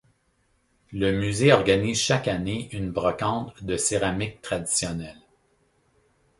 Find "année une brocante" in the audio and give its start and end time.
2.27-3.63